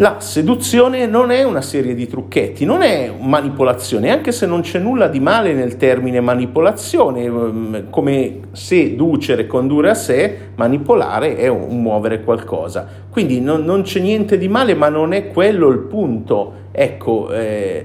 La 0.00 0.20
seduzione 0.20 1.06
non 1.06 1.32
è 1.32 1.42
una 1.42 1.60
serie 1.60 1.92
di 1.92 2.06
trucchetti, 2.06 2.64
non 2.64 2.82
è 2.82 3.12
manipolazione, 3.18 4.12
anche 4.12 4.30
se 4.30 4.46
non 4.46 4.60
c'è 4.60 4.78
nulla 4.78 5.08
di 5.08 5.18
male 5.18 5.52
nel 5.54 5.76
termine 5.76 6.20
manipolazione, 6.20 7.24
ehm, 7.24 7.90
come 7.90 8.42
seducere, 8.52 9.48
condurre 9.48 9.90
a 9.90 9.94
sé, 9.94 10.50
manipolare 10.54 11.34
è 11.34 11.48
un 11.48 11.82
muovere 11.82 12.22
qualcosa. 12.22 12.86
Quindi 13.10 13.40
non, 13.40 13.64
non 13.64 13.82
c'è 13.82 13.98
niente 13.98 14.38
di 14.38 14.46
male, 14.46 14.74
ma 14.74 14.88
non 14.88 15.12
è 15.12 15.32
quello 15.32 15.66
il 15.66 15.80
punto. 15.80 16.52
Ecco, 16.70 17.32
eh, 17.32 17.84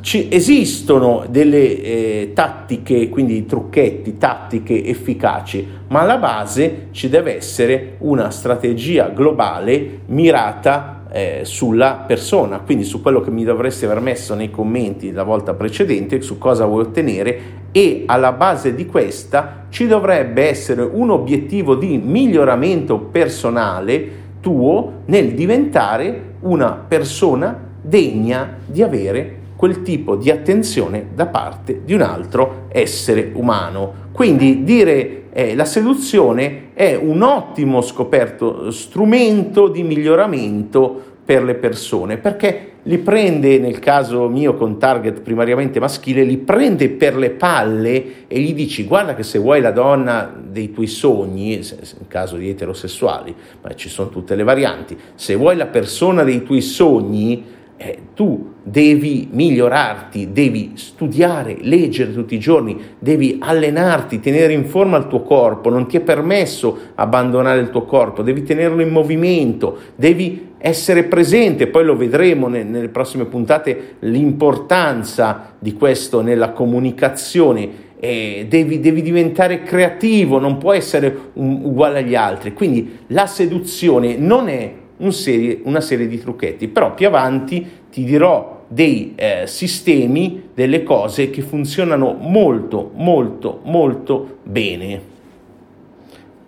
ci, 0.00 0.28
esistono 0.30 1.24
delle 1.28 1.82
eh, 1.82 2.30
tattiche, 2.34 3.08
quindi 3.08 3.44
trucchetti, 3.46 4.16
tattiche 4.18 4.84
efficaci, 4.84 5.66
ma 5.88 6.00
alla 6.00 6.18
base 6.18 6.88
ci 6.90 7.08
deve 7.08 7.36
essere 7.36 7.96
una 7.98 8.30
strategia 8.30 9.08
globale 9.08 10.00
mirata 10.06 11.04
eh, 11.12 11.40
sulla 11.42 12.04
persona, 12.06 12.60
quindi 12.60 12.84
su 12.84 13.02
quello 13.02 13.20
che 13.20 13.30
mi 13.30 13.44
dovresti 13.44 13.84
aver 13.84 14.00
messo 14.00 14.34
nei 14.34 14.50
commenti 14.50 15.12
la 15.12 15.24
volta 15.24 15.54
precedente, 15.54 16.20
su 16.20 16.38
cosa 16.38 16.64
vuoi 16.64 16.82
ottenere 16.82 17.40
e 17.72 18.04
alla 18.06 18.32
base 18.32 18.74
di 18.74 18.86
questa 18.86 19.66
ci 19.68 19.86
dovrebbe 19.86 20.48
essere 20.48 20.82
un 20.82 21.10
obiettivo 21.10 21.74
di 21.74 21.98
miglioramento 21.98 22.98
personale 22.98 24.18
tuo 24.40 25.02
nel 25.06 25.34
diventare 25.34 26.34
una 26.40 26.72
persona 26.72 27.68
degna 27.82 28.56
di 28.66 28.82
avere 28.82 29.39
quel 29.60 29.82
tipo 29.82 30.16
di 30.16 30.30
attenzione 30.30 31.08
da 31.14 31.26
parte 31.26 31.82
di 31.84 31.92
un 31.92 32.00
altro 32.00 32.68
essere 32.68 33.30
umano. 33.34 34.08
Quindi 34.10 34.64
dire 34.64 35.24
eh, 35.34 35.54
la 35.54 35.66
seduzione 35.66 36.72
è 36.72 36.94
un 36.94 37.20
ottimo 37.20 37.82
scoperto 37.82 38.70
strumento 38.70 39.68
di 39.68 39.82
miglioramento 39.82 41.08
per 41.22 41.44
le 41.44 41.56
persone, 41.56 42.16
perché 42.16 42.68
li 42.84 42.96
prende, 42.96 43.58
nel 43.58 43.80
caso 43.80 44.30
mio 44.30 44.54
con 44.54 44.78
target 44.78 45.20
primariamente 45.20 45.78
maschile, 45.78 46.22
li 46.22 46.38
prende 46.38 46.88
per 46.88 47.18
le 47.18 47.28
palle 47.28 48.26
e 48.28 48.40
gli 48.40 48.54
dici 48.54 48.84
guarda 48.84 49.14
che 49.14 49.22
se 49.22 49.38
vuoi 49.38 49.60
la 49.60 49.72
donna 49.72 50.34
dei 50.42 50.72
tuoi 50.72 50.86
sogni, 50.86 51.56
in 51.56 52.06
caso 52.08 52.36
di 52.36 52.48
eterosessuali, 52.48 53.34
ma 53.60 53.74
ci 53.74 53.90
sono 53.90 54.08
tutte 54.08 54.34
le 54.34 54.42
varianti, 54.42 54.96
se 55.16 55.34
vuoi 55.34 55.56
la 55.56 55.66
persona 55.66 56.24
dei 56.24 56.42
tuoi 56.42 56.62
sogni, 56.62 57.58
eh, 57.82 57.98
tu 58.14 58.56
devi 58.62 59.28
migliorarti, 59.32 60.32
devi 60.32 60.72
studiare, 60.74 61.56
leggere 61.60 62.12
tutti 62.12 62.34
i 62.34 62.38
giorni, 62.38 62.78
devi 62.98 63.38
allenarti, 63.40 64.20
tenere 64.20 64.52
in 64.52 64.66
forma 64.66 64.98
il 64.98 65.06
tuo 65.06 65.22
corpo, 65.22 65.70
non 65.70 65.88
ti 65.88 65.96
è 65.96 66.00
permesso 66.00 66.76
abbandonare 66.94 67.60
il 67.60 67.70
tuo 67.70 67.86
corpo, 67.86 68.20
devi 68.20 68.42
tenerlo 68.42 68.82
in 68.82 68.90
movimento, 68.90 69.78
devi 69.96 70.48
essere 70.58 71.04
presente, 71.04 71.68
poi 71.68 71.84
lo 71.84 71.96
vedremo 71.96 72.48
nelle 72.48 72.88
prossime 72.88 73.24
puntate, 73.24 73.94
l'importanza 74.00 75.54
di 75.58 75.72
questo 75.72 76.20
nella 76.20 76.50
comunicazione. 76.50 77.88
Eh, 77.98 78.46
devi, 78.48 78.80
devi, 78.80 79.02
diventare 79.02 79.62
creativo, 79.62 80.38
non 80.38 80.56
può 80.56 80.72
essere 80.72 81.14
un, 81.34 81.60
uguale 81.64 82.00
agli 82.00 82.14
altri. 82.14 82.52
Quindi 82.52 82.98
la 83.08 83.26
seduzione 83.26 84.16
non 84.16 84.48
è 84.48 84.72
un 85.00 85.12
serie, 85.12 85.60
una 85.64 85.80
serie 85.80 86.08
di 86.08 86.18
trucchetti, 86.18 86.68
però 86.68 86.94
più 86.94 87.06
avanti 87.06 87.68
ti 87.90 88.04
dirò 88.04 88.64
dei 88.66 89.14
eh, 89.16 89.42
sistemi, 89.46 90.50
delle 90.54 90.82
cose 90.82 91.30
che 91.30 91.42
funzionano 91.42 92.16
molto, 92.18 92.92
molto, 92.94 93.60
molto 93.64 94.38
bene. 94.44 95.08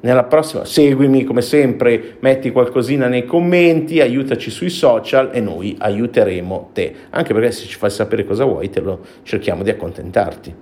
Nella 0.00 0.24
prossima 0.24 0.64
seguimi 0.64 1.24
come 1.24 1.42
sempre, 1.42 2.16
metti 2.20 2.50
qualcosina 2.50 3.06
nei 3.06 3.24
commenti, 3.24 4.00
aiutaci 4.00 4.50
sui 4.50 4.70
social 4.70 5.30
e 5.32 5.40
noi 5.40 5.76
aiuteremo 5.78 6.70
te. 6.72 6.92
Anche 7.10 7.32
perché 7.32 7.52
se 7.52 7.66
ci 7.66 7.76
fai 7.76 7.90
sapere 7.90 8.24
cosa 8.24 8.44
vuoi, 8.44 8.68
te 8.68 8.80
lo 8.80 9.00
cerchiamo 9.22 9.62
di 9.62 9.70
accontentarti. 9.70 10.54